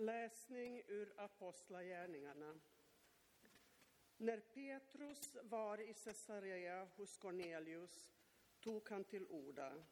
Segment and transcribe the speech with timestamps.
[0.00, 2.60] Läsning ur Apostlagärningarna.
[4.16, 8.12] När Petrus var i Caesarea hos Cornelius
[8.60, 9.84] tog han till orda.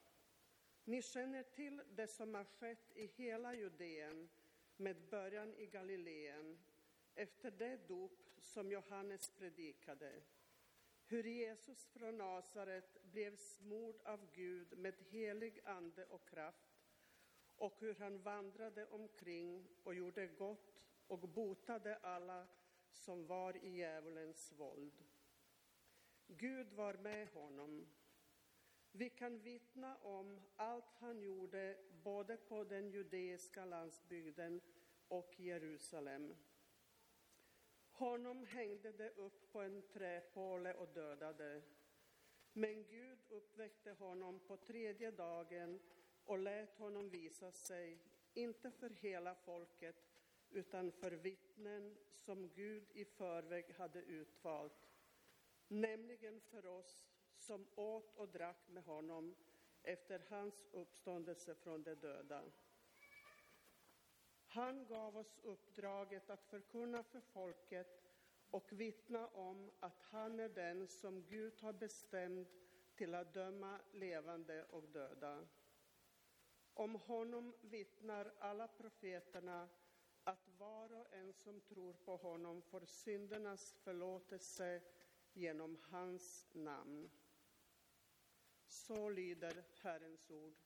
[0.85, 4.29] Ni känner till det som har skett i hela Judeen
[4.77, 6.59] med början i Galileen
[7.15, 10.23] efter det dop som Johannes predikade.
[11.07, 16.66] Hur Jesus från Nasaret blev smord av Gud med helig ande och kraft
[17.57, 22.47] och hur han vandrade omkring och gjorde gott och botade alla
[22.93, 25.05] som var i djävulens våld.
[26.27, 27.87] Gud var med honom.
[28.93, 34.61] Vi kan vittna om allt han gjorde både på den judeiska landsbygden
[35.09, 36.35] och Jerusalem.
[37.91, 41.63] Honom hängde de upp på en träpåle och dödade.
[42.53, 45.81] Men Gud uppväckte honom på tredje dagen
[46.27, 47.99] och lät honom visa sig,
[48.35, 49.97] inte för hela folket,
[50.51, 54.91] utan för vittnen som Gud i förväg hade utvalt,
[55.69, 59.35] nämligen för oss som åt och drack med honom
[59.83, 62.43] efter hans uppståndelse från de döda.
[64.47, 68.03] Han gav oss uppdraget att förkunna för folket
[68.51, 72.49] och vittna om att han är den som Gud har bestämt
[72.95, 75.47] till att döma levande och döda.
[76.79, 79.69] Om honom vittnar alla profeterna
[80.25, 84.81] att var och en som tror på honom får syndernas förlåtelse
[85.33, 87.11] genom hans namn.
[88.67, 90.66] Så lyder Herrens ord.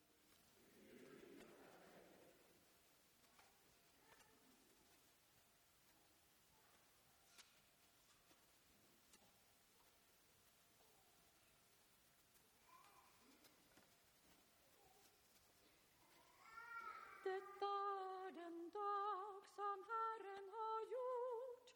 [17.30, 21.66] Detta är den dag som Herren har gjort.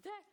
[0.03, 0.32] både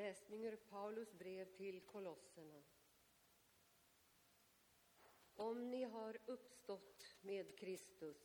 [0.00, 2.62] Läsning ur Paulus brev till Kolosserna.
[5.34, 8.16] Om ni har uppstått med Kristus,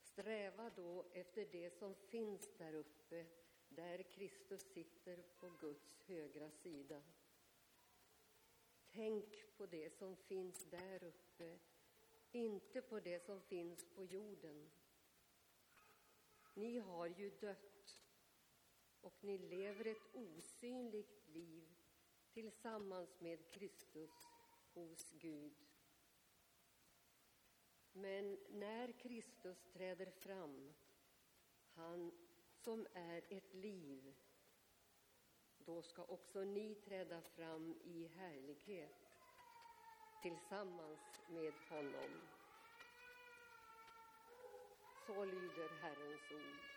[0.00, 3.26] sträva då efter det som finns där uppe,
[3.68, 7.02] där Kristus sitter på Guds högra sida.
[8.88, 11.58] Tänk på det som finns där uppe,
[12.32, 14.70] inte på det som finns på jorden.
[16.54, 17.73] Ni har ju dött
[19.04, 21.64] och ni lever ett osynligt liv
[22.32, 24.28] tillsammans med Kristus
[24.72, 25.56] hos Gud.
[27.92, 30.74] Men när Kristus träder fram,
[31.74, 32.12] han
[32.52, 34.14] som är ett liv,
[35.58, 39.18] då ska också ni träda fram i härlighet
[40.20, 42.10] tillsammans med honom.
[45.06, 46.73] Så lyder Herrens ord.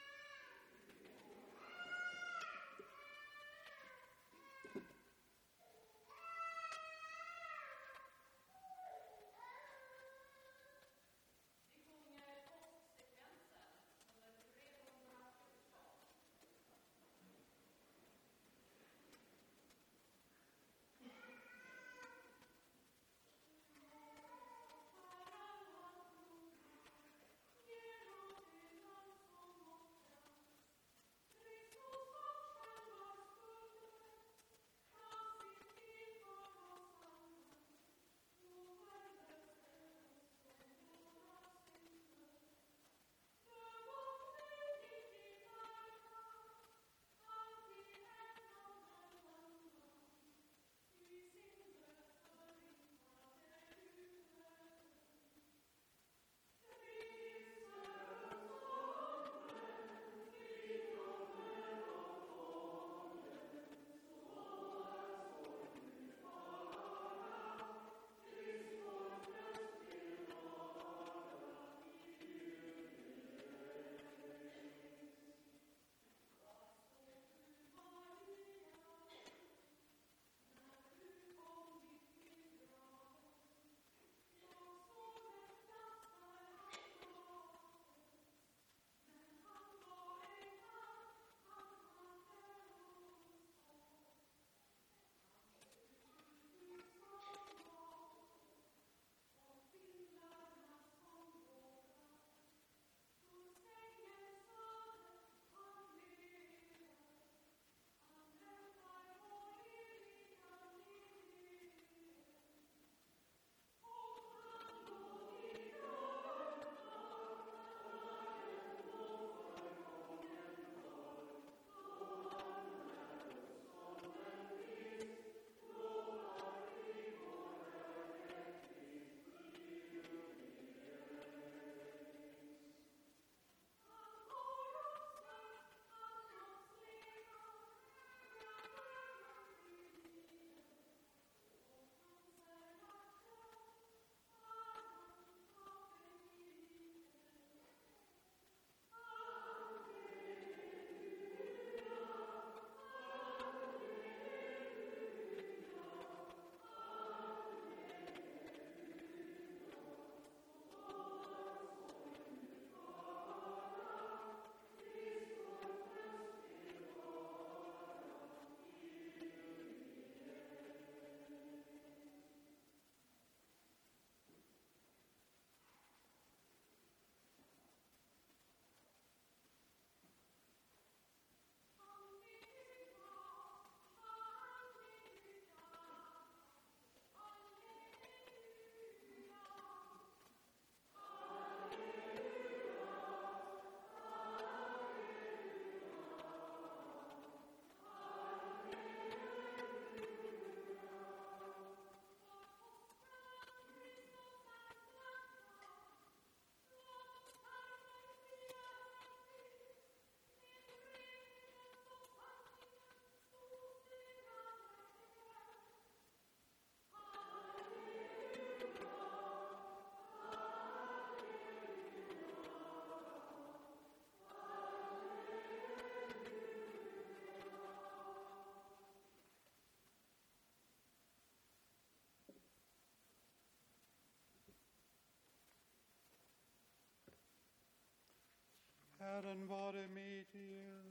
[239.17, 240.83] Herren vare med er.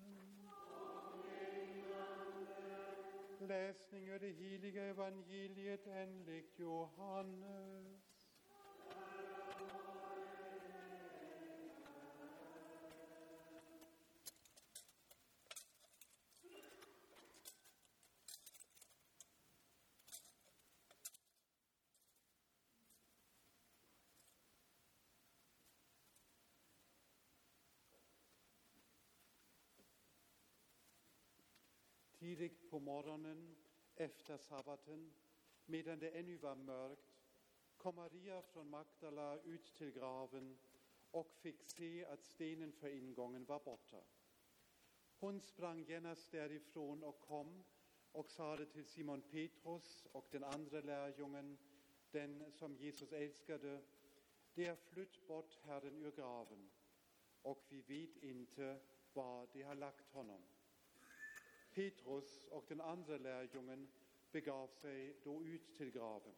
[3.40, 8.05] Läsning ur det heliga evangeliet enligt Johannes.
[32.26, 33.56] Tidigt på morgonen
[33.96, 35.12] efter sabbaten,
[35.66, 37.22] medan det ännu var mörkt,
[37.76, 40.58] kom Maria från Magdala ut till graven
[41.10, 44.04] och fick se att stenen för ingången var borta.
[45.18, 47.64] Hon sprang genast därifrån och kom
[48.12, 51.58] och sade till Simon Petrus och den andra lärjungen,
[52.10, 53.82] den som Jesus älskade,
[54.54, 56.70] det är flytt bort Herren ur graven
[57.42, 58.80] och vi vet inte
[59.12, 60.42] var de har lagt honom.
[61.76, 63.88] Petrus och den andra lärjungen
[64.30, 66.34] begav sig då ut till graven.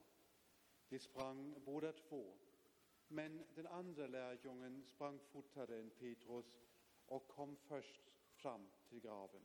[0.88, 2.36] De sprang båda två,
[3.08, 6.60] men den andra lärjungen sprang fortare än Petrus
[7.06, 8.02] och kom först
[8.32, 9.42] fram till graven.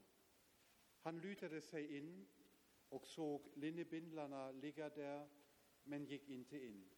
[1.00, 2.26] Han lutade sig in
[2.88, 5.28] och såg linnebindlarna ligga där,
[5.84, 6.90] men gick inte in.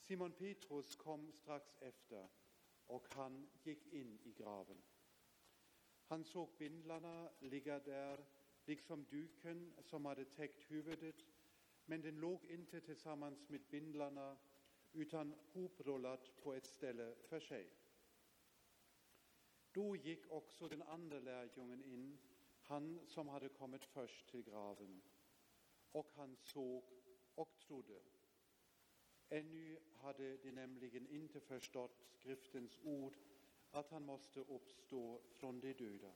[0.00, 2.28] Simon Petrus kom strax efter
[2.86, 4.82] och han gick in i graven.
[6.10, 8.24] Han såg bindlarna ligga där,
[8.64, 11.24] liksom duken som hade täckt huvudet,
[11.84, 14.36] men den låg inte tillsammans med bindlarna
[14.92, 17.72] utan hoprullat på ett ställe för sig.
[19.72, 22.18] Då gick också den andra lärjungen in,
[22.62, 25.02] han som hade kommit först till graven,
[25.92, 26.84] och han såg
[27.34, 28.00] och trodde.
[29.28, 33.16] Ännu hade de nämligen inte förstått skriftens ord
[33.70, 36.12] att han måste uppstå från de döda.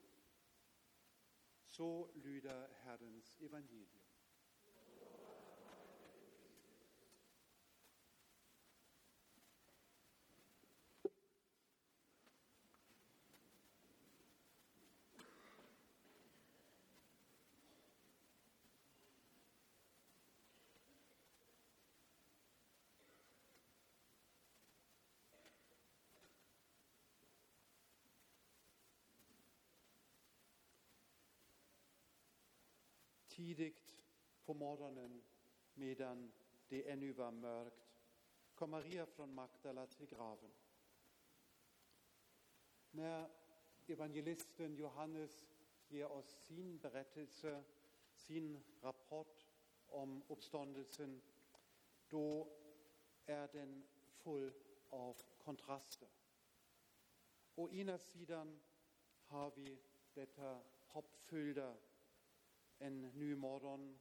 [1.65, 4.04] Så lyder Herrens evangelium.
[33.35, 33.97] Tidigt
[34.45, 35.23] på morgonen,
[35.75, 36.33] medan
[36.69, 37.95] det ännu var mörkt,
[38.55, 40.51] kom Maria från Magdala till graven.
[42.91, 43.31] När
[43.87, 45.47] evangelisten Johannes
[45.89, 47.65] ger oss sin berättelse,
[48.15, 49.47] sin rapport
[49.87, 51.23] om uppståndelsen,
[52.09, 52.49] då
[53.27, 54.53] är den full
[54.89, 56.09] av kontraster.
[57.55, 58.61] Å ena sidan
[59.27, 59.79] har vi
[60.15, 61.77] detta hoppfyllda
[62.79, 63.99] en ny morgon,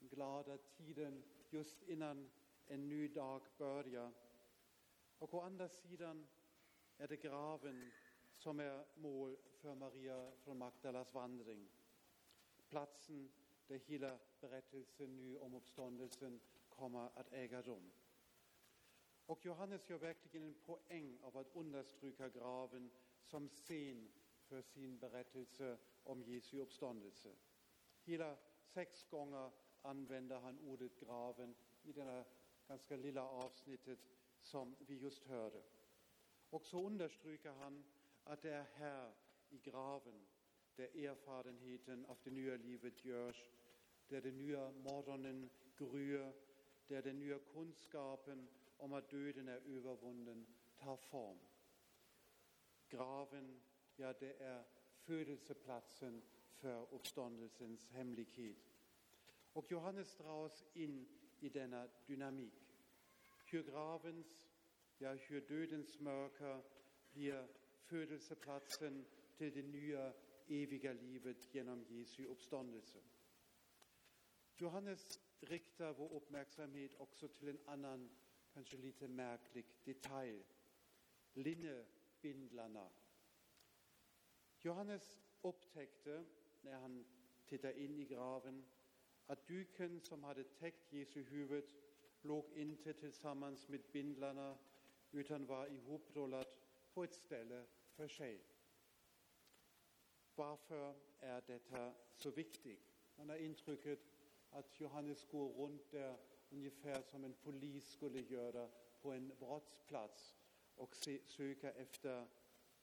[0.00, 2.30] glada tiden just innan
[2.66, 4.12] en ny dag börjar.
[5.18, 6.26] Och å andra sidan
[6.96, 7.92] är det graven
[8.36, 11.68] som är mål för Maria från Magdalas vandring.
[12.68, 13.32] Platsen
[13.66, 17.90] där hela berättelsen nu om uppståndelsen kommer att äga rum.
[19.26, 22.90] Och Johannes gör verkligen en poäng av att understryka graven
[23.22, 24.08] som scen
[24.48, 27.28] för sin berättelse om Jesu uppståndelse.
[28.08, 29.50] Hela sex gånger
[29.82, 32.24] använder han ordet graven i det
[32.68, 33.98] ganska lilla avsnittet
[34.40, 35.62] som vi just hörde.
[36.50, 37.84] Och så understryker han
[38.24, 39.12] att det är här
[39.48, 40.26] i graven
[40.76, 43.50] där erfarenheten av det nya livet görs,
[44.08, 46.32] där den nya morgonen gryr,
[46.86, 50.46] där den nya kunskapen om att döden är övervunnen
[50.76, 51.38] tar form.
[52.88, 53.60] Graven,
[53.96, 54.64] ja det är
[54.98, 56.22] födelseplatsen
[56.60, 58.56] för uppståndelsens hemlighet.
[59.52, 61.08] Och Johannes drar oss in
[61.40, 61.48] i
[62.06, 62.74] dynamik.
[63.44, 64.44] Hur gravens,
[64.98, 66.62] ja hur dödens mörker
[67.10, 67.48] blir
[67.82, 69.04] födelseplatsen
[69.36, 70.12] till det nya
[70.46, 72.98] eviga livet genom Jesu uppståndelse.
[74.56, 78.10] Johannes riktar vår uppmärksamhet också till en annan,
[78.52, 80.44] kanske lite märklig detalj.
[81.32, 82.90] Linnebindlarna.
[84.60, 86.24] Johannes upptäckte
[86.68, 87.04] när han
[87.46, 88.64] tittade in i graven
[89.26, 91.64] att duken som hade täckt Jesu huvud
[92.22, 94.58] låg inte tillsammans med bindlarna
[95.12, 96.46] utan var ihoprullad
[96.94, 97.64] på ett ställe
[97.96, 98.40] för sig.
[100.34, 102.94] Varför är detta så viktigt?
[103.16, 103.98] Man har intrycket
[104.50, 106.16] att Johannes går runt där
[106.50, 108.68] ungefär som en polis skulle göra
[109.00, 110.36] på en brottsplats
[110.76, 112.26] och söka efter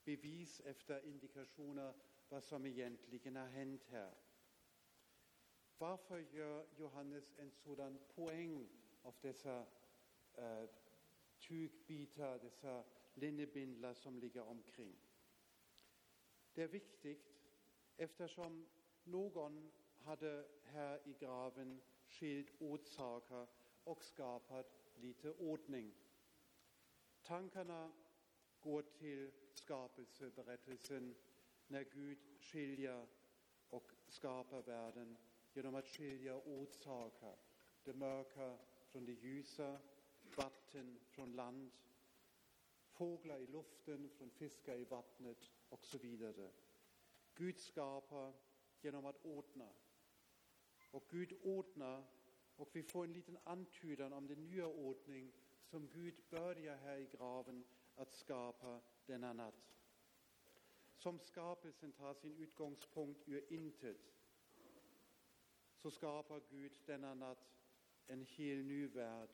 [0.04, 1.94] bevis efter indikationer
[2.30, 4.14] vad som egentligen har hänt här.
[5.78, 8.70] Varför gör Johannes en sådan poäng
[9.02, 9.66] av dessa
[10.34, 10.66] eh,
[11.38, 14.96] tygbitar, dessa linnebindlar som ligger omkring?
[16.54, 17.36] Det är viktigt
[17.98, 18.66] eftersom
[19.04, 23.48] någon hade här i graven skilt åt saker
[23.84, 25.94] och skapat lite ordning.
[27.24, 27.92] Tankarna
[28.60, 31.16] går till skapelseberättelsen
[31.68, 33.08] när Gud skiljer
[33.70, 35.18] och skapar världen
[35.54, 37.36] genom att skilja orsaker.
[37.84, 39.80] Det mörka från det ljusa,
[40.36, 41.72] vatten från land,
[42.92, 46.52] fåglar i luften från fiskar i vattnet och så vidare.
[47.36, 48.34] Gud skapar
[48.82, 49.70] genom att ordna.
[50.92, 52.04] Och Gud ordnar
[52.56, 57.06] och vi får en liten antydan om den nya ordning som Gud börjar här i
[57.18, 57.64] graven
[57.96, 59.75] att skapa denna natt.
[61.06, 64.14] Som skapelsen tar sin utgångspunkt ur intet
[65.76, 67.58] så skapar Gud denna natt
[68.08, 69.30] en helt ny värld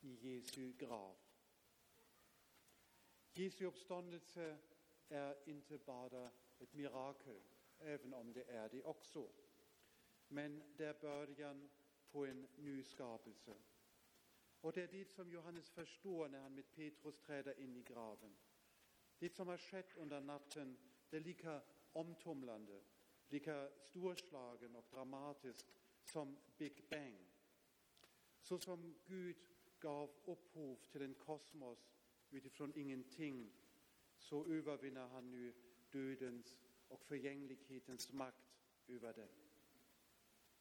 [0.00, 1.16] i Jesu grav.
[3.32, 4.58] Jesu uppståndelse
[5.08, 7.40] är inte bara ett mirakel,
[7.78, 9.28] även om det är det också.
[10.28, 11.70] Men det är början
[12.10, 13.54] på en ny skapelse.
[14.60, 18.36] Och det är det som Johannes förstår när han med Petrus träder in i graven.
[19.18, 20.78] Det som har skett under natten,
[21.10, 22.80] det är lika omtumlande,
[23.28, 25.66] lika storslagen och dramatiskt
[26.04, 27.18] som Big Bang.
[28.40, 29.36] Så som Gud
[29.80, 31.90] gav upphov till en kosmos
[32.30, 33.52] utifrån ingenting,
[34.18, 35.54] så övervinner han nu
[35.90, 36.58] dödens
[36.88, 39.28] och förgänglighetens makt över den.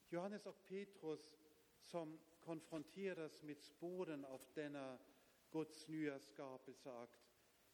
[0.10, 1.38] Johannes och Petrus
[1.82, 5.00] som konfronteras med spåren av denna
[5.52, 7.20] Guds nya skapelseakt,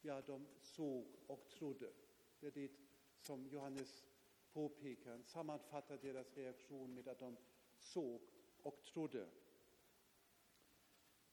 [0.02, 1.94] ja, de såg och trodde.
[2.40, 2.72] Det är det
[3.20, 4.06] som Johannes
[4.54, 5.22] påpekar.
[5.24, 7.38] Sammanfattar deras reaktion med att de
[7.78, 8.22] såg
[8.62, 9.30] och trodde.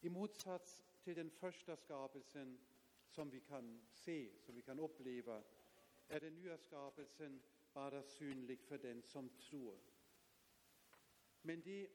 [0.01, 2.59] I motsats till den första skapelsen
[3.07, 5.43] som vi kan se, som vi kan uppleva,
[6.07, 7.41] är den nya skapelsen
[7.73, 9.79] bara synlig för den som tror.
[11.41, 11.89] Men det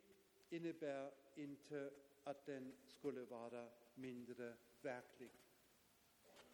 [0.50, 1.92] innebär inte
[2.25, 5.31] att den skulle vara mindre verklig.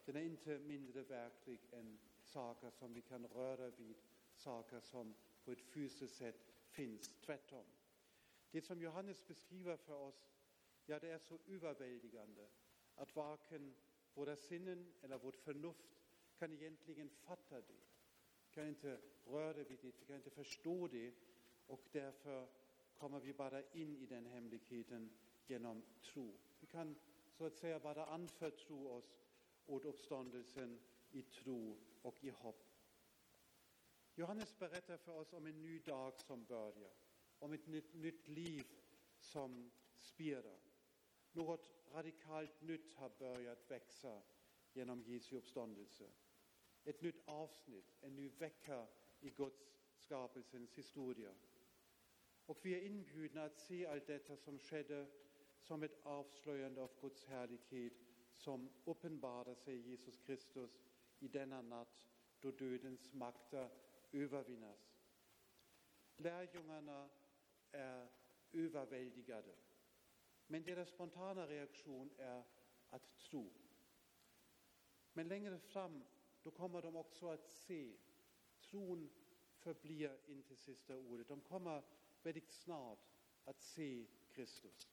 [0.05, 1.99] Den är inte mindre verklig än
[2.29, 3.97] saker som vi kan röra vid,
[4.35, 7.65] saker som på ett fysiskt sätt finns, tvärtom.
[8.51, 10.29] Det som Johannes beskriver för oss,
[10.87, 12.49] ja det är så överväldigande
[12.95, 13.75] att varken
[14.15, 15.99] våra sinnen eller vårt förnuft
[16.39, 17.81] kan egentligen fatta det,
[18.51, 21.15] kan inte röra vid det, kan inte förstå det
[21.67, 22.49] och därför
[22.97, 25.11] kommer vi bara in i den hemligheten
[25.47, 26.39] genom tro.
[26.61, 26.97] Vi kan
[27.31, 29.21] så att säga bara anförtro oss
[29.67, 30.79] åt uppståndelsen
[31.11, 32.65] i tro och i hopp.
[34.15, 36.93] Johannes berättar för oss om en ny dag som börjar,
[37.39, 38.65] om ett nytt, nytt liv
[39.19, 40.59] som spirar.
[41.33, 44.23] Något radikalt nytt har börjat växa
[44.73, 46.11] genom Jesu uppståndelse.
[46.85, 48.87] Ett nytt avsnitt, en ny vecka
[49.21, 51.35] i Guds skapelsens historia.
[52.47, 55.07] Och vi är inbjudna att se allt detta som skedde
[55.61, 57.93] som ett avslöjande av Guds härlighet
[58.35, 60.71] som uppenbarar sig i Jesus Kristus
[61.19, 62.05] i denna natt
[62.41, 63.71] då dödens makter
[64.13, 64.95] övervinnas.
[66.17, 67.09] Lärjungarna
[67.73, 68.09] är
[68.53, 69.55] överväldigade,
[70.47, 72.45] men deras spontana reaktion är
[72.91, 73.53] att tro.
[75.13, 76.05] Men längre fram,
[76.43, 77.97] då kommer de också att se.
[78.61, 79.11] Tron
[79.59, 81.29] förblir inte sista ordet.
[81.29, 81.83] De kommer
[82.23, 83.09] väldigt snart
[83.45, 84.89] att se Kristus.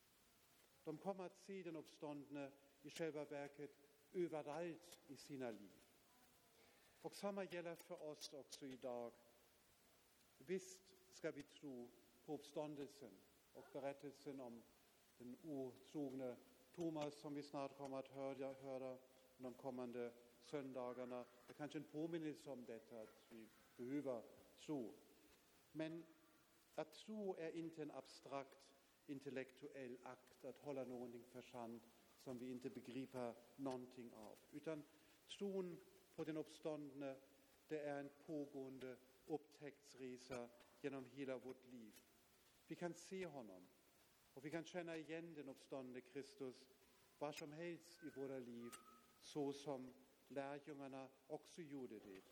[0.84, 3.70] De kommer att se den uppståndne i själva verket
[4.12, 5.85] överallt i sina liv.
[7.06, 9.12] Och samma gäller för oss också idag.
[10.38, 11.88] Visst ska vi tro
[12.24, 13.10] på uppståndelsen
[13.52, 14.62] och berättelsen om
[15.18, 16.36] den otrogne
[16.72, 18.98] Thomas som vi snart kommer att höra, höra
[19.38, 21.24] de kommande söndagarna.
[21.46, 24.22] Det är kanske en påminnelse om detta, att vi behöver
[24.58, 24.94] tro.
[25.72, 26.04] Men
[26.74, 28.58] att tro är inte en abstrakt
[29.06, 31.82] intellektuell akt, att hålla någonting för sant
[32.18, 34.38] som vi inte begriper någonting av.
[34.52, 34.82] Utan
[35.38, 35.76] tron
[36.16, 37.16] på den uppståndne,
[37.68, 40.48] det är en pågående upptäcktsresa
[40.80, 41.94] genom hela vårt liv.
[42.66, 43.68] Vi kan se honom
[44.34, 46.66] och vi kan känna igen den uppståndne Kristus
[47.18, 48.70] var som helst i våra liv,
[49.20, 49.94] så som
[50.28, 52.22] lärjungarna också gjorde det.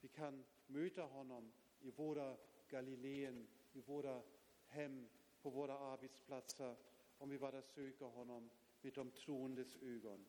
[0.00, 2.36] Vi kan möta honom i våra
[2.68, 4.22] Galileen, i våra
[4.66, 5.08] hem,
[5.42, 6.76] på våra arbetsplatser,
[7.18, 10.26] om vi bara söker honom med de troendes ögon.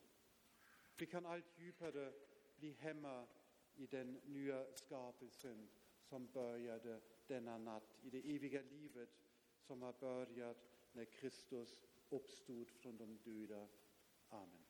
[0.98, 2.14] Vi kan allt djupare
[2.62, 3.28] bli hemma
[3.76, 5.70] i den nya skapelsen
[6.02, 9.10] som började denna natt, i det eviga livet
[9.60, 10.58] som har börjat
[10.92, 13.68] när Kristus uppstod från de döda.
[14.30, 14.61] Amen.